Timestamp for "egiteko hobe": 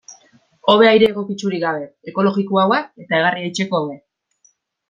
3.55-4.01